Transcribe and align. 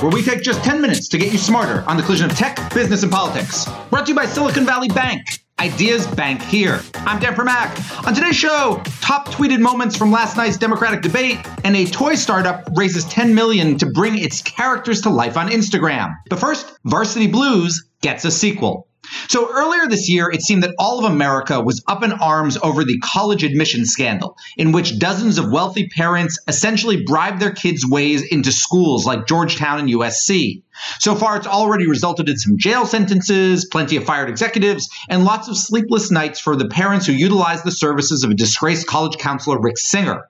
Where 0.00 0.10
we 0.10 0.22
take 0.22 0.42
just 0.42 0.62
10 0.62 0.80
minutes 0.80 1.08
to 1.08 1.18
get 1.18 1.32
you 1.32 1.38
smarter 1.38 1.82
on 1.88 1.96
the 1.96 2.02
collision 2.02 2.30
of 2.30 2.36
tech, 2.36 2.72
business, 2.72 3.02
and 3.02 3.10
politics. 3.10 3.66
Brought 3.90 4.06
to 4.06 4.12
you 4.12 4.16
by 4.16 4.26
Silicon 4.26 4.64
Valley 4.64 4.88
Bank. 4.88 5.40
Ideas 5.58 6.06
Bank 6.06 6.40
here. 6.40 6.80
I'm 6.94 7.20
Dan 7.20 7.34
Primack. 7.34 8.06
On 8.06 8.14
today's 8.14 8.36
show, 8.36 8.80
top 9.00 9.28
tweeted 9.28 9.58
moments 9.58 9.96
from 9.96 10.10
last 10.10 10.36
night's 10.36 10.56
Democratic 10.56 11.02
debate, 11.02 11.38
and 11.64 11.76
a 11.76 11.84
toy 11.84 12.14
startup 12.14 12.66
raises 12.76 13.04
10 13.06 13.34
million 13.34 13.76
to 13.78 13.86
bring 13.86 14.16
its 14.18 14.40
characters 14.40 15.02
to 15.02 15.10
life 15.10 15.36
on 15.36 15.48
Instagram. 15.48 16.14
But 16.30 16.38
first, 16.38 16.78
Varsity 16.84 17.26
Blues 17.26 17.84
gets 18.00 18.24
a 18.24 18.30
sequel. 18.30 18.86
So 19.28 19.50
earlier 19.50 19.86
this 19.86 20.08
year, 20.08 20.30
it 20.30 20.42
seemed 20.42 20.62
that 20.62 20.74
all 20.78 21.04
of 21.04 21.10
America 21.10 21.60
was 21.60 21.82
up 21.86 22.02
in 22.02 22.12
arms 22.12 22.56
over 22.62 22.84
the 22.84 22.98
college 22.98 23.44
admission 23.44 23.84
scandal, 23.84 24.36
in 24.56 24.72
which 24.72 24.98
dozens 24.98 25.38
of 25.38 25.50
wealthy 25.50 25.88
parents 25.88 26.38
essentially 26.48 27.04
bribed 27.04 27.40
their 27.40 27.52
kids' 27.52 27.86
ways 27.86 28.22
into 28.22 28.52
schools 28.52 29.06
like 29.06 29.26
Georgetown 29.26 29.78
and 29.78 29.88
USC. 29.88 30.62
So 30.98 31.14
far, 31.14 31.36
it's 31.36 31.46
already 31.46 31.86
resulted 31.86 32.28
in 32.28 32.38
some 32.38 32.56
jail 32.56 32.86
sentences, 32.86 33.66
plenty 33.66 33.96
of 33.96 34.04
fired 34.04 34.30
executives, 34.30 34.88
and 35.08 35.24
lots 35.24 35.48
of 35.48 35.56
sleepless 35.56 36.10
nights 36.10 36.40
for 36.40 36.56
the 36.56 36.68
parents 36.68 37.06
who 37.06 37.12
utilized 37.12 37.64
the 37.64 37.72
services 37.72 38.24
of 38.24 38.30
a 38.30 38.34
disgraced 38.34 38.86
college 38.86 39.18
counselor, 39.18 39.60
Rick 39.60 39.78
Singer. 39.78 40.28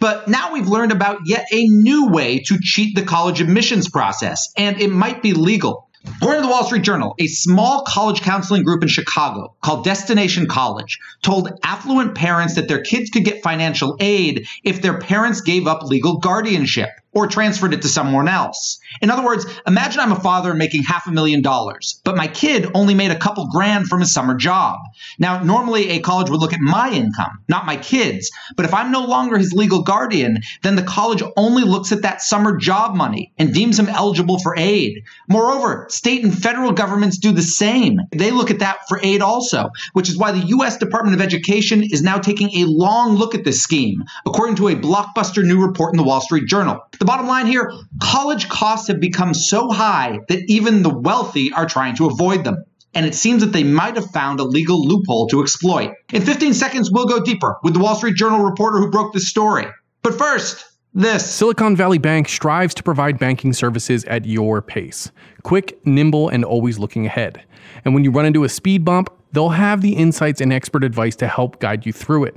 But 0.00 0.28
now 0.28 0.52
we've 0.52 0.68
learned 0.68 0.92
about 0.92 1.20
yet 1.26 1.46
a 1.52 1.66
new 1.66 2.08
way 2.08 2.40
to 2.46 2.58
cheat 2.60 2.94
the 2.94 3.02
college 3.02 3.40
admissions 3.40 3.88
process, 3.88 4.48
and 4.56 4.80
it 4.80 4.90
might 4.90 5.22
be 5.22 5.32
legal. 5.34 5.87
According 6.16 6.42
to 6.42 6.46
the 6.46 6.52
Wall 6.52 6.64
Street 6.64 6.82
Journal, 6.82 7.14
a 7.18 7.26
small 7.26 7.82
college 7.82 8.22
counseling 8.22 8.62
group 8.62 8.82
in 8.82 8.88
Chicago 8.88 9.54
called 9.60 9.84
Destination 9.84 10.46
College 10.46 10.98
told 11.22 11.50
affluent 11.62 12.14
parents 12.14 12.54
that 12.54 12.68
their 12.68 12.82
kids 12.82 13.10
could 13.10 13.24
get 13.24 13.42
financial 13.42 13.96
aid 14.00 14.46
if 14.64 14.82
their 14.82 14.98
parents 14.98 15.40
gave 15.40 15.66
up 15.66 15.82
legal 15.82 16.18
guardianship 16.18 16.90
or 17.18 17.26
transferred 17.26 17.74
it 17.74 17.82
to 17.82 17.88
someone 17.88 18.28
else. 18.28 18.78
In 19.02 19.10
other 19.10 19.24
words, 19.24 19.44
imagine 19.66 20.00
I'm 20.00 20.12
a 20.12 20.20
father 20.20 20.54
making 20.54 20.84
half 20.84 21.08
a 21.08 21.10
million 21.10 21.42
dollars, 21.42 22.00
but 22.04 22.16
my 22.16 22.28
kid 22.28 22.70
only 22.74 22.94
made 22.94 23.10
a 23.10 23.18
couple 23.18 23.48
grand 23.50 23.88
from 23.88 24.00
his 24.00 24.14
summer 24.14 24.36
job. 24.36 24.78
Now, 25.18 25.42
normally 25.42 25.90
a 25.90 25.98
college 25.98 26.30
would 26.30 26.40
look 26.40 26.52
at 26.52 26.60
my 26.60 26.90
income, 26.90 27.42
not 27.48 27.66
my 27.66 27.76
kid's, 27.76 28.30
but 28.56 28.64
if 28.64 28.72
I'm 28.72 28.92
no 28.92 29.04
longer 29.04 29.36
his 29.36 29.52
legal 29.52 29.82
guardian, 29.82 30.38
then 30.62 30.76
the 30.76 30.82
college 30.82 31.22
only 31.36 31.64
looks 31.64 31.90
at 31.90 32.02
that 32.02 32.22
summer 32.22 32.56
job 32.56 32.94
money 32.94 33.32
and 33.36 33.52
deems 33.52 33.78
him 33.78 33.88
eligible 33.88 34.38
for 34.38 34.54
aid. 34.56 35.02
Moreover, 35.28 35.86
state 35.90 36.22
and 36.22 36.36
federal 36.36 36.70
governments 36.70 37.18
do 37.18 37.32
the 37.32 37.42
same. 37.42 38.00
They 38.12 38.30
look 38.30 38.52
at 38.52 38.60
that 38.60 38.78
for 38.88 39.00
aid 39.02 39.22
also, 39.22 39.70
which 39.92 40.08
is 40.08 40.16
why 40.16 40.30
the 40.30 40.46
US 40.58 40.76
Department 40.76 41.16
of 41.16 41.20
Education 41.20 41.82
is 41.82 42.00
now 42.00 42.18
taking 42.18 42.50
a 42.58 42.68
long 42.68 43.16
look 43.16 43.34
at 43.34 43.42
this 43.42 43.60
scheme, 43.60 44.04
according 44.24 44.54
to 44.56 44.68
a 44.68 44.76
blockbuster 44.76 45.42
new 45.42 45.60
report 45.60 45.92
in 45.92 45.96
the 45.96 46.04
Wall 46.04 46.20
Street 46.20 46.46
Journal. 46.46 46.78
The 46.98 47.07
bottom 47.08 47.26
line 47.26 47.46
here 47.46 47.72
college 48.02 48.50
costs 48.50 48.88
have 48.88 49.00
become 49.00 49.32
so 49.32 49.70
high 49.70 50.18
that 50.28 50.40
even 50.46 50.82
the 50.82 50.94
wealthy 50.94 51.50
are 51.54 51.64
trying 51.64 51.96
to 51.96 52.06
avoid 52.06 52.44
them. 52.44 52.62
And 52.92 53.06
it 53.06 53.14
seems 53.14 53.40
that 53.40 53.52
they 53.52 53.64
might 53.64 53.96
have 53.96 54.10
found 54.10 54.40
a 54.40 54.44
legal 54.44 54.86
loophole 54.86 55.26
to 55.28 55.40
exploit. 55.40 55.92
In 56.12 56.20
15 56.20 56.52
seconds, 56.52 56.90
we'll 56.90 57.06
go 57.06 57.20
deeper 57.20 57.56
with 57.62 57.72
the 57.72 57.80
Wall 57.80 57.94
Street 57.94 58.14
Journal 58.14 58.40
reporter 58.40 58.76
who 58.76 58.90
broke 58.90 59.14
this 59.14 59.26
story. 59.26 59.66
But 60.02 60.18
first, 60.18 60.66
this. 60.92 61.24
Silicon 61.24 61.76
Valley 61.76 61.96
Bank 61.96 62.28
strives 62.28 62.74
to 62.74 62.82
provide 62.82 63.18
banking 63.18 63.54
services 63.54 64.04
at 64.04 64.26
your 64.26 64.60
pace 64.60 65.10
quick, 65.44 65.78
nimble, 65.86 66.28
and 66.28 66.44
always 66.44 66.78
looking 66.78 67.06
ahead. 67.06 67.42
And 67.86 67.94
when 67.94 68.04
you 68.04 68.10
run 68.10 68.26
into 68.26 68.44
a 68.44 68.50
speed 68.50 68.84
bump, 68.84 69.10
they'll 69.32 69.50
have 69.50 69.80
the 69.80 69.94
insights 69.94 70.40
and 70.40 70.52
expert 70.52 70.84
advice 70.84 71.16
to 71.16 71.28
help 71.28 71.60
guide 71.60 71.86
you 71.86 71.92
through 71.92 72.24
it. 72.24 72.36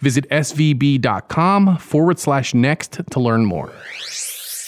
Visit 0.00 0.28
svb.com 0.30 1.76
forward 1.78 2.18
slash 2.18 2.54
next 2.54 3.00
to 3.10 3.20
learn 3.20 3.44
more. 3.44 3.72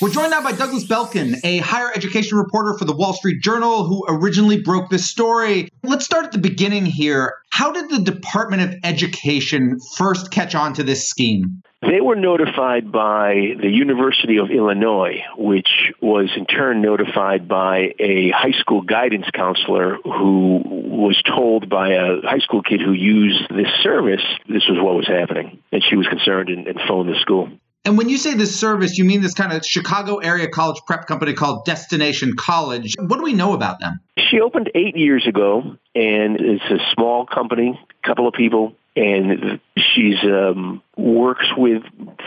We're 0.01 0.11
joined 0.11 0.33
now 0.33 0.43
by 0.43 0.53
Douglas 0.53 0.87
Belkin, 0.87 1.37
a 1.45 1.59
higher 1.59 1.91
education 1.95 2.37
reporter 2.37 2.77
for 2.77 2.85
the 2.85 2.95
Wall 2.95 3.13
Street 3.13 3.41
Journal 3.41 3.87
who 3.87 4.05
originally 4.09 4.61
broke 4.61 4.91
this 4.91 5.09
story. 5.09 5.69
Let's 5.85 6.05
start 6.05 6.25
at 6.25 6.33
the 6.33 6.39
beginning 6.39 6.85
here. 6.85 7.35
How 7.51 7.71
did 7.71 7.89
the 7.89 8.01
Department 8.01 8.63
of 8.63 8.75
Education 8.83 9.79
first 9.97 10.33
catch 10.33 10.57
on 10.57 10.75
to 10.75 10.83
this 10.83 11.09
scheme? 11.09 11.63
They 11.91 12.01
were 12.01 12.17
notified 12.17 12.91
by 12.91 13.55
the 13.61 13.69
University 13.69 14.39
of 14.39 14.51
Illinois, 14.51 15.23
which 15.37 15.93
was 16.01 16.31
in 16.37 16.47
turn 16.47 16.81
notified 16.81 17.47
by 17.47 17.95
a 17.99 18.31
high 18.31 18.59
school 18.59 18.81
guidance 18.81 19.27
counselor 19.35 19.99
who 20.03 20.63
was 20.65 21.21
told 21.27 21.69
by 21.69 21.91
a 21.91 22.21
high 22.23 22.39
school 22.39 22.63
kid 22.63 22.81
who 22.81 22.93
used 22.93 23.49
this 23.51 23.69
service 23.83 24.23
this 24.49 24.63
was 24.69 24.79
what 24.81 24.95
was 24.95 25.07
happening. 25.07 25.59
And 25.73 25.83
she 25.83 25.97
was 25.97 26.07
concerned 26.07 26.49
and, 26.49 26.67
and 26.67 26.81
phoned 26.89 27.09
the 27.09 27.19
school. 27.21 27.51
And 27.85 27.99
when 27.99 28.09
you 28.09 28.17
say 28.17 28.33
this 28.33 28.59
service, 28.59 28.97
you 28.97 29.05
mean 29.05 29.21
this 29.21 29.35
kind 29.35 29.53
of 29.53 29.65
Chicago 29.65 30.17
area 30.17 30.49
college 30.49 30.81
prep 30.87 31.07
company 31.07 31.35
called 31.35 31.67
Destination 31.67 32.33
College. 32.35 32.95
What 32.99 33.19
do 33.19 33.23
we 33.23 33.35
know 33.35 33.53
about 33.53 33.79
them? 33.81 34.01
She 34.17 34.41
opened 34.41 34.71
eight 34.75 34.97
years 34.97 35.27
ago, 35.27 35.77
and 35.95 36.41
it's 36.41 36.65
a 36.71 36.79
small 36.95 37.27
company, 37.27 37.79
couple 38.03 38.27
of 38.27 38.33
people, 38.33 38.75
and 38.97 39.61
she's 39.77 40.17
um, 40.25 40.83
works 40.97 41.47
with 41.57 41.83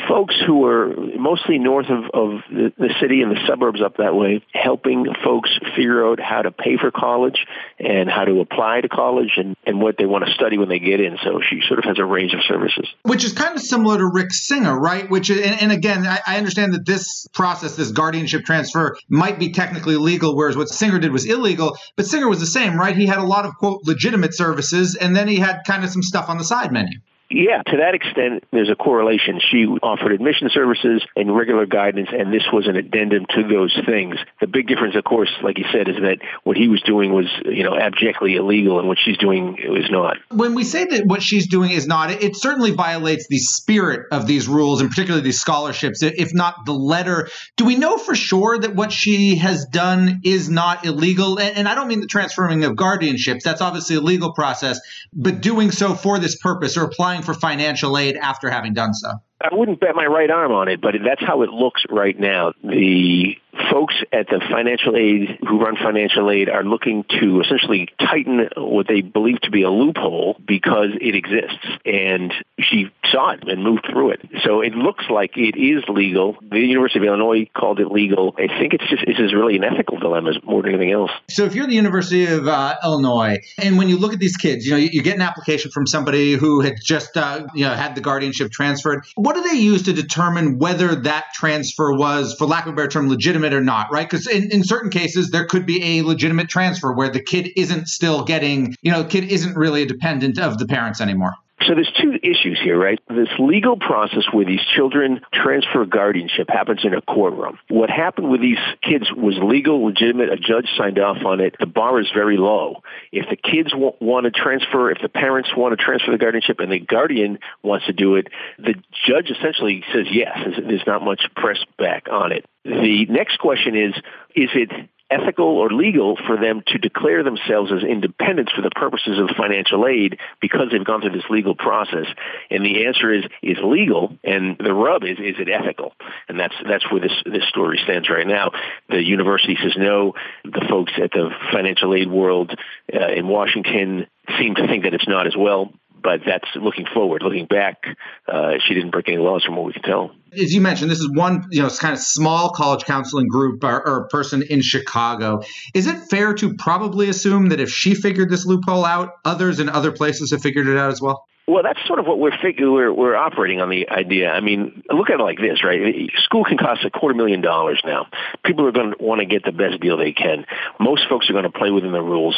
folks 0.07 0.35
who 0.45 0.65
are 0.65 0.93
mostly 1.17 1.57
north 1.57 1.87
of, 1.89 2.03
of 2.13 2.41
the, 2.49 2.73
the 2.77 2.93
city 2.99 3.21
and 3.21 3.31
the 3.31 3.39
suburbs 3.47 3.81
up 3.81 3.97
that 3.97 4.15
way, 4.15 4.43
helping 4.53 5.07
folks 5.23 5.49
figure 5.75 6.05
out 6.05 6.19
how 6.19 6.41
to 6.41 6.51
pay 6.51 6.77
for 6.77 6.91
college 6.91 7.45
and 7.79 8.09
how 8.09 8.25
to 8.25 8.39
apply 8.39 8.81
to 8.81 8.89
college 8.89 9.33
and, 9.37 9.55
and 9.65 9.81
what 9.81 9.97
they 9.97 10.05
want 10.05 10.25
to 10.25 10.31
study 10.33 10.57
when 10.57 10.69
they 10.69 10.79
get 10.79 10.99
in. 10.99 11.17
So 11.23 11.39
she 11.41 11.61
sort 11.67 11.79
of 11.79 11.85
has 11.85 11.99
a 11.99 12.05
range 12.05 12.33
of 12.33 12.41
services. 12.47 12.87
Which 13.03 13.23
is 13.23 13.33
kind 13.33 13.55
of 13.55 13.61
similar 13.61 13.97
to 13.97 14.05
Rick 14.05 14.31
Singer, 14.31 14.77
right? 14.77 15.09
Which 15.09 15.29
and, 15.29 15.61
and 15.61 15.71
again, 15.71 16.05
I, 16.05 16.19
I 16.25 16.37
understand 16.37 16.73
that 16.73 16.85
this 16.85 17.27
process, 17.33 17.75
this 17.75 17.91
guardianship 17.91 18.45
transfer, 18.45 18.97
might 19.07 19.39
be 19.39 19.51
technically 19.51 19.95
legal, 19.95 20.35
whereas 20.35 20.57
what 20.57 20.69
Singer 20.69 20.99
did 20.99 21.11
was 21.11 21.25
illegal. 21.25 21.77
But 21.95 22.05
Singer 22.05 22.27
was 22.27 22.39
the 22.39 22.45
same, 22.45 22.77
right? 22.77 22.95
He 22.95 23.05
had 23.05 23.19
a 23.19 23.23
lot 23.23 23.45
of 23.45 23.55
quote 23.55 23.81
legitimate 23.85 24.35
services, 24.35 24.95
and 24.95 25.15
then 25.15 25.27
he 25.27 25.37
had 25.37 25.61
kind 25.65 25.83
of 25.83 25.89
some 25.89 26.03
stuff 26.03 26.29
on 26.29 26.37
the 26.37 26.43
side 26.43 26.71
menu. 26.71 26.99
Yeah, 27.29 27.61
to 27.61 27.77
that 27.77 27.93
extent, 27.93 28.45
there's 28.51 28.69
a 28.69 28.75
correlation. 28.75 29.41
She 29.51 29.65
offered 29.65 30.13
admission 30.13 30.49
services 30.53 31.05
and 31.15 31.35
regular 31.35 31.65
guidance, 31.65 32.07
and 32.11 32.33
this 32.33 32.43
was 32.53 32.67
an 32.67 32.77
addendum 32.77 33.25
to 33.35 33.43
those 33.43 33.77
things. 33.85 34.15
The 34.39 34.47
big 34.47 34.67
difference, 34.67 34.95
of 34.95 35.03
course, 35.03 35.29
like 35.43 35.57
you 35.57 35.65
said, 35.71 35.89
is 35.89 35.95
that 35.97 36.19
what 36.43 36.55
he 36.55 36.69
was 36.69 36.81
doing 36.83 37.11
was, 37.11 37.25
you 37.43 37.63
know, 37.63 37.77
abjectly 37.77 38.35
illegal, 38.35 38.79
and 38.79 38.87
what 38.87 38.97
she's 39.03 39.17
doing 39.17 39.57
is 39.57 39.91
not. 39.91 40.17
When 40.31 40.55
we 40.55 40.63
say 40.63 40.85
that 40.85 41.05
what 41.05 41.21
she's 41.21 41.47
doing 41.47 41.71
is 41.71 41.85
not, 41.85 42.11
it 42.11 42.37
certainly 42.37 42.71
violates 42.71 43.27
the 43.27 43.39
spirit 43.39 44.07
of 44.11 44.25
these 44.25 44.47
rules, 44.47 44.79
and 44.79 44.89
particularly 44.89 45.23
these 45.23 45.41
scholarships, 45.41 46.01
if 46.03 46.33
not 46.33 46.65
the 46.65 46.73
letter. 46.73 47.27
Do 47.57 47.65
we 47.65 47.75
know 47.75 47.97
for 47.97 48.15
sure 48.15 48.57
that 48.57 48.73
what 48.73 48.93
she 48.93 49.35
has 49.35 49.65
done 49.65 50.21
is 50.23 50.49
not 50.49 50.85
illegal? 50.85 51.39
And, 51.39 51.67
I 51.67 51.75
don't 51.75 51.89
mean 51.89 51.99
the 51.99 52.07
transferring 52.07 52.63
of 52.63 52.73
guardianships. 52.77 53.41
That's 53.43 53.59
obviously 53.59 53.97
a 53.97 54.01
legal 54.01 54.31
process, 54.31 54.79
but 55.11 55.41
doing 55.41 55.71
so 55.71 55.93
for 55.93 56.19
this 56.19 56.37
purpose 56.37 56.77
or 56.77 56.83
applying 56.83 57.16
for 57.23 57.33
financial 57.33 57.97
aid 57.97 58.15
after 58.17 58.49
having 58.49 58.73
done 58.73 58.93
so? 58.93 59.11
I 59.39 59.53
wouldn't 59.53 59.79
bet 59.79 59.95
my 59.95 60.05
right 60.05 60.29
arm 60.29 60.51
on 60.51 60.67
it, 60.67 60.81
but 60.81 60.95
that's 61.03 61.23
how 61.23 61.43
it 61.43 61.49
looks 61.49 61.83
right 61.89 62.17
now. 62.19 62.53
The 62.63 63.37
folks 63.71 63.95
at 64.11 64.27
the 64.27 64.41
financial 64.49 64.95
aid 64.95 65.39
who 65.47 65.59
run 65.59 65.75
financial 65.75 66.29
aid 66.29 66.49
are 66.49 66.63
looking 66.63 67.03
to 67.19 67.41
essentially 67.41 67.89
tighten 67.99 68.49
what 68.55 68.87
they 68.87 69.01
believe 69.01 69.41
to 69.41 69.51
be 69.51 69.63
a 69.63 69.69
loophole 69.69 70.39
because 70.45 70.89
it 70.99 71.15
exists. 71.15 71.65
And 71.85 72.33
she 72.59 72.91
saw 73.11 73.31
it 73.31 73.47
and 73.47 73.63
moved 73.63 73.87
through 73.89 74.11
it. 74.11 74.21
So 74.43 74.61
it 74.61 74.73
looks 74.73 75.05
like 75.09 75.37
it 75.37 75.57
is 75.57 75.83
legal. 75.87 76.37
The 76.41 76.59
University 76.59 76.99
of 76.99 77.05
Illinois 77.05 77.49
called 77.55 77.79
it 77.79 77.91
legal. 77.91 78.35
I 78.37 78.47
think 78.47 78.73
it's 78.73 78.87
just 78.89 79.05
this 79.05 79.19
is 79.19 79.33
really 79.33 79.55
an 79.55 79.63
ethical 79.63 79.97
dilemma 79.97 80.33
more 80.43 80.61
than 80.61 80.73
anything 80.73 80.91
else. 80.91 81.11
So 81.29 81.45
if 81.45 81.55
you're 81.55 81.67
the 81.67 81.75
University 81.75 82.25
of 82.25 82.47
uh, 82.47 82.75
Illinois, 82.83 83.37
and 83.59 83.77
when 83.77 83.89
you 83.89 83.97
look 83.97 84.13
at 84.13 84.19
these 84.19 84.37
kids, 84.37 84.65
you 84.65 84.71
know 84.71 84.77
you, 84.77 85.01
get 85.01 85.15
an 85.15 85.21
application 85.21 85.71
from 85.71 85.87
somebody 85.87 86.33
who 86.33 86.61
had 86.61 86.75
just 86.83 87.15
uh, 87.15 87.47
you 87.53 87.65
know 87.65 87.73
had 87.73 87.95
the 87.95 88.01
guardianship 88.01 88.51
transferred. 88.51 89.05
What 89.27 89.35
do 89.35 89.43
they 89.43 89.59
use 89.59 89.83
to 89.83 89.91
determine 89.91 90.57
whether 90.57 90.95
that 90.95 91.33
transfer 91.33 91.91
was, 91.91 92.33
for 92.35 92.47
lack 92.47 92.65
of 92.65 92.71
a 92.71 92.75
better 92.77 92.87
term, 92.87 93.09
legitimate 93.09 93.51
or 93.51 93.59
not? 93.59 93.91
Right? 93.91 94.09
Because 94.09 94.25
in, 94.25 94.49
in 94.53 94.63
certain 94.63 94.89
cases 94.89 95.31
there 95.31 95.45
could 95.45 95.65
be 95.65 95.99
a 95.99 96.03
legitimate 96.03 96.47
transfer 96.47 96.93
where 96.93 97.09
the 97.09 97.21
kid 97.21 97.49
isn't 97.57 97.89
still 97.89 98.23
getting, 98.23 98.73
you 98.81 98.89
know, 98.89 99.03
the 99.03 99.09
kid 99.09 99.25
isn't 99.25 99.57
really 99.57 99.81
a 99.81 99.85
dependent 99.85 100.39
of 100.39 100.59
the 100.59 100.65
parents 100.65 101.01
anymore. 101.01 101.33
So 101.61 101.73
there's 101.73 101.91
two 101.99 102.13
issues 102.21 102.59
here, 102.63 102.77
right? 102.77 102.99
This 103.09 103.29
legal 103.39 103.77
process 103.77 104.25
where 104.31 104.45
these 104.45 104.61
children 104.75 105.21
transfer 105.33 105.85
guardianship 105.85 106.49
happens 106.49 106.81
in 106.83 106.93
a 106.93 107.01
courtroom. 107.01 107.57
What 107.67 107.89
happened 107.89 108.29
with 108.29 108.41
these 108.41 108.59
kids 108.83 109.11
was 109.11 109.35
legal, 109.41 109.83
legitimate. 109.83 110.29
A 110.29 110.37
judge 110.37 110.69
signed 110.77 110.99
off 110.99 111.17
on 111.25 111.39
it. 111.39 111.55
The 111.59 111.65
bar 111.65 111.99
is 111.99 112.07
very 112.13 112.37
low. 112.37 112.83
If 113.11 113.27
the 113.29 113.35
kids 113.35 113.71
w- 113.71 113.93
want 113.99 114.25
to 114.25 114.31
transfer, 114.31 114.91
if 114.91 114.99
the 115.01 115.09
parents 115.09 115.49
want 115.57 115.77
to 115.77 115.83
transfer 115.83 116.11
the 116.11 116.19
guardianship 116.19 116.59
and 116.59 116.71
the 116.71 116.79
guardian 116.79 117.39
wants 117.63 117.87
to 117.87 117.93
do 117.93 118.15
it, 118.15 118.27
the 118.59 118.75
judge 119.07 119.31
essentially 119.31 119.83
says 119.91 120.05
yes. 120.11 120.37
There's 120.59 120.85
not 120.85 121.03
much 121.03 121.23
press 121.35 121.59
back 121.79 122.07
on 122.11 122.31
it. 122.31 122.45
The 122.65 123.07
next 123.09 123.39
question 123.39 123.75
is, 123.75 123.95
is 124.35 124.49
it 124.53 124.69
ethical 125.09 125.45
or 125.45 125.69
legal 125.69 126.17
for 126.27 126.37
them 126.37 126.61
to 126.67 126.77
declare 126.77 127.23
themselves 127.23 127.71
as 127.71 127.83
independents 127.83 128.51
for 128.51 128.61
the 128.61 128.69
purposes 128.71 129.19
of 129.19 129.35
financial 129.35 129.87
aid 129.87 130.19
because 130.41 130.67
they've 130.71 130.83
gone 130.83 131.01
through 131.01 131.11
this 131.11 131.29
legal 131.29 131.55
process? 131.55 132.05
And 132.49 132.65
the 132.65 132.85
answer 132.85 133.11
is 133.13 133.25
is 133.41 133.57
legal, 133.63 134.17
and 134.23 134.57
the 134.57 134.73
rub 134.73 135.03
is 135.03 135.17
is 135.19 135.35
it 135.39 135.49
ethical? 135.49 135.93
And 136.27 136.39
that's 136.39 136.55
that's 136.67 136.89
where 136.91 137.01
this 137.01 137.13
this 137.25 137.47
story 137.47 137.79
stands 137.83 138.09
right 138.09 138.27
now. 138.27 138.51
The 138.89 139.01
university 139.01 139.57
says 139.61 139.73
no. 139.77 140.13
The 140.43 140.65
folks 140.69 140.93
at 141.01 141.11
the 141.11 141.29
financial 141.51 141.93
aid 141.93 142.09
world 142.09 142.57
uh, 142.93 143.07
in 143.07 143.27
Washington 143.27 144.07
seem 144.39 144.55
to 144.55 144.67
think 144.67 144.83
that 144.83 144.93
it's 144.93 145.07
not 145.07 145.27
as 145.27 145.35
well 145.37 145.71
but 146.07 146.21
that's 146.25 146.47
looking 146.55 146.85
forward. 146.93 147.21
Looking 147.21 147.47
back, 147.47 147.83
uh, 148.29 148.53
she 148.65 148.73
didn't 148.73 148.91
break 148.91 149.09
any 149.09 149.17
laws 149.17 149.43
from 149.43 149.57
what 149.57 149.65
we 149.65 149.73
can 149.73 149.81
tell. 149.81 150.11
As 150.31 150.53
you 150.53 150.61
mentioned, 150.61 150.89
this 150.89 151.01
is 151.01 151.11
one 151.11 151.45
you 151.51 151.61
know 151.61 151.69
kind 151.69 151.93
of 151.93 151.99
small 151.99 152.51
college 152.51 152.85
counseling 152.85 153.27
group 153.27 153.61
or, 153.61 153.85
or 153.85 154.07
person 154.07 154.41
in 154.41 154.61
Chicago. 154.61 155.41
Is 155.73 155.85
it 155.85 155.97
fair 156.09 156.33
to 156.35 156.55
probably 156.55 157.09
assume 157.09 157.49
that 157.49 157.59
if 157.59 157.69
she 157.69 157.93
figured 157.93 158.29
this 158.29 158.45
loophole 158.45 158.85
out, 158.85 159.15
others 159.25 159.59
in 159.59 159.67
other 159.67 159.91
places 159.91 160.31
have 160.31 160.41
figured 160.41 160.67
it 160.67 160.77
out 160.77 160.91
as 160.91 161.01
well? 161.01 161.25
Well, 161.45 161.63
that's 161.63 161.79
sort 161.87 161.99
of 161.99 162.05
what 162.05 162.19
we're 162.19 162.37
figuring. 162.41 162.73
We're, 162.73 162.91
we're 162.91 163.15
operating 163.15 163.61
on 163.61 163.69
the 163.69 163.89
idea. 163.89 164.29
I 164.29 164.41
mean, 164.41 164.83
look 164.89 165.09
at 165.09 165.19
it 165.19 165.23
like 165.23 165.39
this, 165.39 165.63
right? 165.63 166.09
School 166.23 166.43
can 166.43 166.57
cost 166.57 166.83
a 166.83 166.89
quarter 166.89 167.15
million 167.15 167.39
dollars 167.39 167.81
now. 167.85 168.07
People 168.45 168.65
are 168.67 168.73
going 168.73 168.93
to 168.97 169.03
want 169.03 169.19
to 169.19 169.25
get 169.25 169.45
the 169.45 169.53
best 169.53 169.79
deal 169.79 169.95
they 169.95 170.11
can. 170.11 170.45
Most 170.77 171.03
folks 171.09 171.29
are 171.29 171.33
going 171.33 171.45
to 171.45 171.49
play 171.49 171.71
within 171.71 171.93
the 171.93 172.01
rules. 172.01 172.35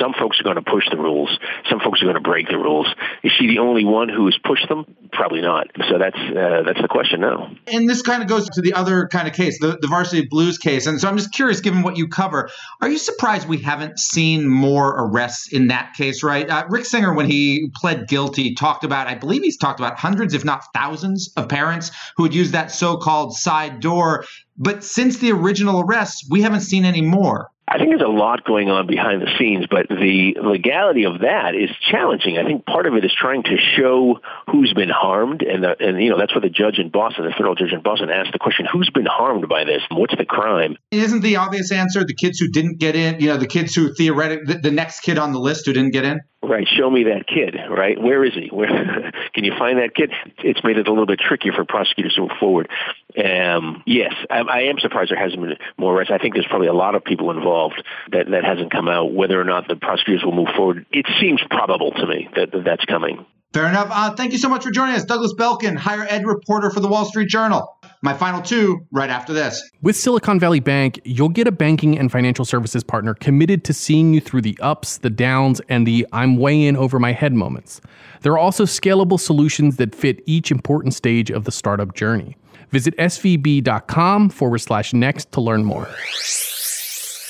Some 0.00 0.14
folks 0.18 0.40
are 0.40 0.42
going 0.42 0.56
to 0.56 0.62
push 0.62 0.84
the 0.90 0.96
rules. 0.96 1.30
Some 1.70 1.80
folks 1.80 2.02
are 2.02 2.06
going 2.06 2.16
to 2.16 2.20
break 2.20 2.48
the 2.48 2.58
rules. 2.58 2.86
Is 3.22 3.32
she 3.38 3.46
the 3.46 3.58
only 3.58 3.84
one 3.84 4.08
who 4.08 4.26
has 4.26 4.36
pushed 4.44 4.68
them? 4.68 4.84
Probably 5.12 5.40
not. 5.40 5.68
So 5.88 5.98
that's 5.98 6.16
uh, 6.16 6.62
that's 6.66 6.80
the 6.80 6.88
question 6.88 7.20
now. 7.20 7.50
And 7.66 7.88
this 7.88 8.02
kind 8.02 8.22
of 8.22 8.28
goes 8.28 8.48
to 8.50 8.60
the 8.60 8.74
other 8.74 9.08
kind 9.08 9.28
of 9.28 9.34
case, 9.34 9.58
the, 9.60 9.78
the 9.80 9.86
varsity 9.86 10.26
blues 10.26 10.58
case. 10.58 10.86
And 10.86 11.00
so 11.00 11.08
I'm 11.08 11.16
just 11.16 11.32
curious, 11.32 11.60
given 11.60 11.82
what 11.82 11.96
you 11.96 12.08
cover, 12.08 12.50
are 12.80 12.88
you 12.88 12.98
surprised 12.98 13.48
we 13.48 13.58
haven't 13.58 13.98
seen 13.98 14.46
more 14.46 14.94
arrests 14.98 15.52
in 15.52 15.68
that 15.68 15.94
case? 15.94 16.22
Right, 16.22 16.48
uh, 16.48 16.66
Rick 16.68 16.86
Singer, 16.86 17.14
when 17.14 17.26
he 17.30 17.70
pled 17.74 18.08
guilty, 18.08 18.54
talked 18.54 18.84
about, 18.84 19.06
I 19.06 19.14
believe 19.14 19.42
he's 19.42 19.56
talked 19.56 19.80
about 19.80 19.98
hundreds, 19.98 20.34
if 20.34 20.44
not 20.44 20.64
thousands, 20.74 21.32
of 21.36 21.48
parents 21.48 21.90
who 22.16 22.24
would 22.24 22.34
use 22.34 22.52
that 22.52 22.70
so-called 22.70 23.34
side 23.34 23.80
door. 23.80 24.24
But 24.56 24.84
since 24.84 25.18
the 25.18 25.32
original 25.32 25.80
arrests, 25.80 26.26
we 26.30 26.42
haven't 26.42 26.62
seen 26.62 26.84
any 26.84 27.02
more. 27.02 27.50
I 27.68 27.78
think 27.78 27.90
there's 27.90 28.00
a 28.00 28.06
lot 28.06 28.44
going 28.44 28.70
on 28.70 28.86
behind 28.86 29.22
the 29.22 29.30
scenes, 29.38 29.66
but 29.68 29.88
the 29.88 30.36
legality 30.40 31.04
of 31.04 31.20
that 31.20 31.56
is 31.56 31.68
challenging. 31.90 32.38
I 32.38 32.44
think 32.44 32.64
part 32.64 32.86
of 32.86 32.94
it 32.94 33.04
is 33.04 33.12
trying 33.12 33.42
to 33.42 33.56
show 33.76 34.20
who's 34.48 34.72
been 34.72 34.88
harmed, 34.88 35.42
and 35.42 35.64
the, 35.64 35.74
and 35.80 36.00
you 36.00 36.10
know 36.10 36.18
that's 36.18 36.32
what 36.32 36.42
the 36.42 36.48
judge 36.48 36.78
in 36.78 36.90
Boston, 36.90 37.24
the 37.24 37.32
federal 37.32 37.56
judge 37.56 37.72
in 37.72 37.82
Boston, 37.82 38.08
asked 38.08 38.32
the 38.32 38.38
question: 38.38 38.66
Who's 38.72 38.88
been 38.90 39.06
harmed 39.06 39.48
by 39.48 39.64
this? 39.64 39.82
What's 39.90 40.16
the 40.16 40.24
crime? 40.24 40.76
Isn't 40.92 41.22
the 41.22 41.36
obvious 41.36 41.72
answer 41.72 42.04
the 42.04 42.14
kids 42.14 42.38
who 42.38 42.48
didn't 42.48 42.78
get 42.78 42.94
in? 42.94 43.18
You 43.20 43.28
know, 43.28 43.36
the 43.36 43.48
kids 43.48 43.74
who 43.74 43.92
theoretically 43.92 44.54
the, 44.54 44.60
the 44.60 44.70
next 44.70 45.00
kid 45.00 45.18
on 45.18 45.32
the 45.32 45.40
list 45.40 45.66
who 45.66 45.72
didn't 45.72 45.90
get 45.90 46.04
in. 46.04 46.20
Right, 46.42 46.66
show 46.68 46.88
me 46.88 47.04
that 47.04 47.26
kid. 47.26 47.56
Right, 47.68 48.00
where 48.00 48.24
is 48.24 48.34
he? 48.34 48.48
Where 48.52 48.68
can 49.34 49.44
you 49.44 49.52
find 49.58 49.78
that 49.78 49.94
kid? 49.94 50.12
It's 50.38 50.62
made 50.62 50.76
it 50.76 50.86
a 50.86 50.90
little 50.90 51.06
bit 51.06 51.18
trickier 51.18 51.52
for 51.52 51.64
prosecutors 51.64 52.14
to 52.14 52.22
move 52.22 52.30
forward. 52.38 52.68
Um, 53.16 53.82
yes, 53.86 54.12
I, 54.30 54.40
I 54.40 54.60
am 54.64 54.78
surprised 54.78 55.10
there 55.10 55.18
hasn't 55.18 55.40
been 55.40 55.56
more 55.78 55.96
arrests. 55.96 56.12
I 56.14 56.18
think 56.18 56.34
there's 56.34 56.46
probably 56.46 56.68
a 56.68 56.74
lot 56.74 56.94
of 56.94 57.04
people 57.04 57.30
involved 57.30 57.82
that 58.12 58.30
that 58.30 58.44
hasn't 58.44 58.70
come 58.70 58.86
out. 58.88 59.12
Whether 59.12 59.40
or 59.40 59.44
not 59.44 59.66
the 59.66 59.76
prosecutors 59.76 60.24
will 60.24 60.34
move 60.34 60.48
forward, 60.54 60.86
it 60.92 61.06
seems 61.20 61.40
probable 61.50 61.92
to 61.92 62.06
me 62.06 62.28
that, 62.36 62.52
that 62.52 62.64
that's 62.64 62.84
coming. 62.84 63.24
Fair 63.52 63.66
enough. 63.68 63.88
Uh, 63.90 64.14
thank 64.14 64.32
you 64.32 64.38
so 64.38 64.50
much 64.50 64.64
for 64.64 64.70
joining 64.70 64.94
us, 64.96 65.04
Douglas 65.04 65.32
Belkin, 65.32 65.76
higher 65.76 66.06
ed 66.06 66.26
reporter 66.26 66.70
for 66.70 66.80
the 66.80 66.88
Wall 66.88 67.06
Street 67.06 67.28
Journal. 67.28 67.75
My 68.02 68.14
final 68.14 68.42
two 68.42 68.86
right 68.92 69.10
after 69.10 69.32
this. 69.32 69.62
With 69.82 69.96
Silicon 69.96 70.38
Valley 70.38 70.60
Bank, 70.60 71.00
you'll 71.04 71.28
get 71.28 71.46
a 71.46 71.52
banking 71.52 71.98
and 71.98 72.10
financial 72.10 72.44
services 72.44 72.84
partner 72.84 73.14
committed 73.14 73.64
to 73.64 73.72
seeing 73.72 74.14
you 74.14 74.20
through 74.20 74.42
the 74.42 74.58
ups, 74.60 74.98
the 74.98 75.10
downs, 75.10 75.60
and 75.68 75.86
the 75.86 76.06
I'm 76.12 76.36
way 76.36 76.64
in 76.64 76.76
over 76.76 76.98
my 76.98 77.12
head 77.12 77.32
moments. 77.32 77.80
There 78.22 78.32
are 78.32 78.38
also 78.38 78.64
scalable 78.64 79.18
solutions 79.18 79.76
that 79.76 79.94
fit 79.94 80.22
each 80.26 80.50
important 80.50 80.94
stage 80.94 81.30
of 81.30 81.44
the 81.44 81.52
startup 81.52 81.94
journey. 81.94 82.36
Visit 82.70 82.96
svb.com 82.96 84.30
forward 84.30 84.58
slash 84.58 84.92
next 84.92 85.32
to 85.32 85.40
learn 85.40 85.64
more. 85.64 85.88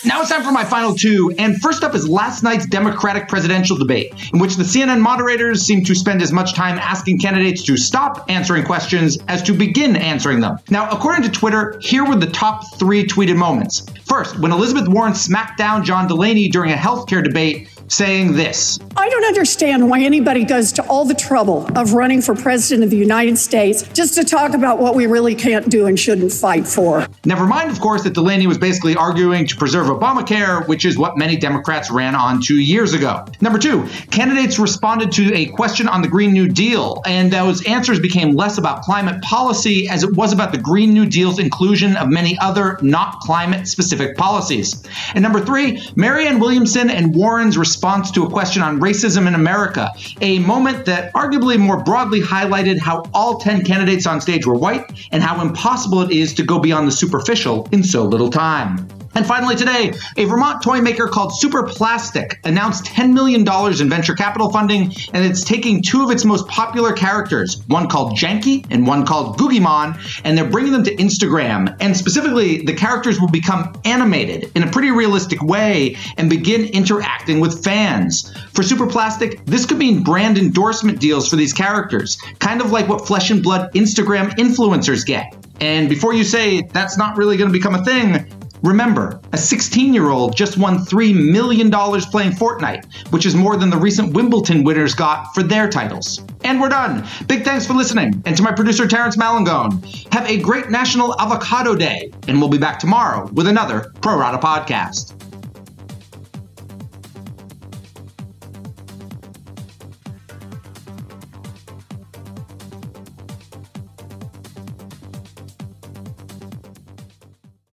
Now 0.04 0.20
it's 0.20 0.31
time 0.31 0.43
for 0.43 0.52
my 0.52 0.64
final 0.64 0.94
two. 0.94 1.34
And 1.38 1.60
first 1.60 1.82
up 1.82 1.94
is 1.94 2.06
last 2.08 2.43
night's 2.43 2.66
Democratic 2.66 3.28
presidential 3.28 3.76
debate, 3.76 4.12
in 4.32 4.38
which 4.38 4.56
the 4.56 4.62
CNN 4.62 5.00
moderators 5.00 5.62
seemed 5.62 5.87
to 5.87 5.94
spend 5.94 6.20
as 6.20 6.32
much 6.32 6.54
time 6.54 6.78
asking 6.78 7.19
candidates 7.19 7.62
to 7.64 7.76
stop 7.76 8.26
answering 8.28 8.64
questions 8.64 9.19
as 9.28 9.43
to 9.44 9.54
begin 9.54 9.96
answering 9.96 10.40
them. 10.40 10.58
Now, 10.69 10.90
according 10.90 11.22
to 11.22 11.31
Twitter, 11.31 11.78
here 11.81 12.04
were 12.04 12.16
the 12.16 12.26
top 12.26 12.62
three 12.78 13.06
tweeted 13.06 13.37
moments. 13.37 13.87
First, 14.04 14.38
when 14.38 14.52
Elizabeth 14.52 14.87
Warren 14.87 15.14
smacked 15.14 15.58
down 15.58 15.82
John 15.82 16.06
Delaney 16.06 16.48
during 16.48 16.72
a 16.72 16.76
healthcare 16.76 17.25
debate, 17.25 17.69
saying 17.88 18.32
this 18.32 18.78
I 18.96 19.08
don't 19.08 19.25
understand 19.25 19.88
why 19.88 20.00
anybody 20.02 20.44
goes 20.44 20.72
to 20.72 20.82
all 20.87 21.04
the 21.04 21.14
trouble 21.14 21.69
of 21.76 21.93
running 21.93 22.20
for 22.20 22.34
president 22.34 22.84
of 22.84 22.90
the 22.90 22.96
United 22.96 23.38
States 23.38 23.82
just 23.93 24.14
to 24.14 24.25
talk 24.25 24.54
about 24.54 24.78
what 24.78 24.94
we 24.94 25.06
really 25.06 25.34
can't 25.34 25.69
do 25.69 25.87
and 25.87 25.98
shouldn't 25.98 26.32
fight 26.32 26.66
for. 26.66 27.06
Never 27.25 27.46
mind, 27.46 27.70
of 27.70 27.81
course, 27.81 28.02
that 28.04 28.14
Delaney 28.14 28.46
was 28.46 28.58
basically 28.58 28.96
arguing 28.96 29.46
to 29.46 29.56
preserve 29.56 29.85
Obamacare, 29.88 30.66
which 30.68 30.84
is 30.84 30.98
what 30.98 31.16
many 31.16 31.36
Democrats 31.36 31.90
ran 31.90 32.14
on 32.14 32.40
two 32.40 32.60
years 32.60 32.94
ago. 32.94 33.24
Number 33.40 33.58
two, 33.58 33.86
candidates 34.10 34.58
responded 34.58 35.12
to 35.12 35.34
a 35.34 35.46
question 35.46 35.88
on 35.88 36.02
the 36.02 36.08
Green 36.08 36.32
New 36.32 36.48
Deal, 36.48 37.02
and 37.06 37.32
those 37.32 37.64
answers 37.66 38.00
became 38.00 38.34
less 38.34 38.58
about 38.58 38.82
climate 38.82 39.22
policy 39.22 39.88
as 39.88 40.02
it 40.02 40.14
was 40.14 40.32
about 40.32 40.52
the 40.52 40.58
Green 40.58 40.92
New 40.92 41.06
Deal's 41.06 41.38
inclusion 41.38 41.96
of 41.96 42.08
many 42.08 42.38
other 42.38 42.78
not 42.82 43.20
climate 43.20 43.68
specific 43.68 44.16
policies. 44.16 44.82
And 45.14 45.22
number 45.22 45.40
three, 45.40 45.82
Marianne 45.96 46.40
Williamson 46.40 46.90
and 46.90 47.14
Warren's 47.14 47.58
response 47.58 48.10
to 48.12 48.24
a 48.24 48.30
question 48.30 48.62
on 48.62 48.80
racism 48.80 49.26
in 49.26 49.34
America, 49.34 49.90
a 50.20 50.38
moment 50.40 50.84
that 50.86 51.12
arguably 51.12 51.58
more 51.58 51.82
broadly 51.82 52.20
highlighted 52.20 52.78
how 52.78 53.04
all 53.12 53.38
10 53.38 53.64
candidates 53.64 54.06
on 54.06 54.20
stage 54.20 54.46
were 54.46 54.54
white 54.54 54.84
and 55.12 55.22
how 55.22 55.40
impossible 55.40 56.02
it 56.02 56.10
is 56.10 56.34
to 56.34 56.42
go 56.42 56.58
beyond 56.58 56.86
the 56.86 56.92
superficial 56.92 57.68
in 57.72 57.82
so 57.82 58.04
little 58.04 58.30
time. 58.30 58.88
And 59.16 59.26
finally, 59.26 59.56
today, 59.56 59.94
a 60.18 60.26
Vermont 60.26 60.62
toy 60.62 60.82
maker 60.82 61.08
called 61.08 61.34
Super 61.34 61.62
Plastic 61.62 62.38
announced 62.44 62.84
$10 62.84 63.14
million 63.14 63.48
in 63.80 63.88
venture 63.88 64.14
capital 64.14 64.52
funding, 64.52 64.92
and 65.14 65.24
it's 65.24 65.42
taking 65.42 65.82
two 65.82 66.04
of 66.04 66.10
its 66.10 66.26
most 66.26 66.46
popular 66.48 66.92
characters, 66.92 67.62
one 67.66 67.88
called 67.88 68.12
Janky 68.12 68.66
and 68.68 68.86
one 68.86 69.06
called 69.06 69.38
Guggimon, 69.38 69.98
and 70.22 70.36
they're 70.36 70.50
bringing 70.50 70.72
them 70.72 70.84
to 70.84 70.94
Instagram. 70.96 71.74
And 71.80 71.96
specifically, 71.96 72.60
the 72.60 72.74
characters 72.74 73.18
will 73.18 73.30
become 73.30 73.80
animated 73.86 74.52
in 74.54 74.62
a 74.64 74.70
pretty 74.70 74.90
realistic 74.90 75.40
way 75.40 75.96
and 76.19 76.28
begin 76.28 76.66
interacting 76.66 77.40
with 77.40 77.64
fans. 77.64 78.36
For 78.52 78.62
Super 78.62 78.86
Plastic, 78.86 79.42
this 79.46 79.64
could 79.64 79.78
mean 79.78 80.02
brand 80.02 80.36
endorsement 80.36 81.00
deals 81.00 81.26
for 81.26 81.36
these 81.36 81.54
characters, 81.54 82.19
kind 82.38 82.60
of 82.60 82.70
like 82.70 82.86
what 82.86 83.06
Flesh 83.06 83.30
and 83.30 83.42
Blood 83.42 83.72
Instagram 83.72 84.28
influencers 84.36 85.06
get. 85.06 85.34
And 85.58 85.88
before 85.88 86.12
you 86.12 86.24
say 86.24 86.62
that's 86.62 86.98
not 86.98 87.17
really 87.17 87.38
going 87.38 87.50
to 87.50 87.52
become 87.52 87.74
a 87.74 87.82
thing, 87.82 88.31
Remember, 88.63 89.20
a 89.32 89.39
16 89.39 89.93
year 89.93 90.08
old 90.10 90.36
just 90.36 90.56
won 90.56 90.79
$3 90.79 91.31
million 91.31 91.70
playing 91.70 92.32
Fortnite, 92.32 92.84
which 93.13 93.27
is 93.27 93.34
more 93.34 93.56
than 93.56 93.70
the 93.70 93.77
recent 93.77 94.15
Wimbledon 94.15 94.65
winners 94.65 94.94
got 94.94 95.34
for 95.34 95.43
their 95.43 95.69
titles. 95.69 96.22
And 96.44 96.60
we're 96.60 96.69
done. 96.69 97.06
Big 97.27 97.44
thanks 97.44 97.67
for 97.67 97.75
listening. 97.75 98.22
And 98.25 98.36
to 98.36 98.43
my 98.43 98.53
producer, 98.53 98.86
Terrence 98.86 99.17
Malangone, 99.17 99.82
have 100.13 100.29
a 100.29 100.39
great 100.39 100.70
National 100.70 101.19
Avocado 101.20 101.75
Day. 101.75 102.13
And 102.29 102.39
we'll 102.41 102.51
be 102.51 102.58
back 102.58 102.79
tomorrow 102.79 103.29
with 103.32 103.46
another 103.46 103.93
Pro 104.01 104.19
Rata 104.19 104.39
podcast. 104.39 105.25